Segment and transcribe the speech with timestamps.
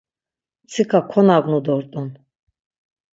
[0.63, 2.07] Mtsika konagnu dort̆un.